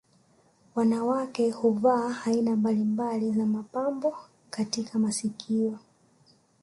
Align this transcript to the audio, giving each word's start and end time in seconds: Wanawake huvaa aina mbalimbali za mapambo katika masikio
Wanawake 0.75 1.49
huvaa 1.51 2.15
aina 2.25 2.55
mbalimbali 2.55 3.31
za 3.33 3.45
mapambo 3.45 4.17
katika 4.49 4.99
masikio 4.99 5.79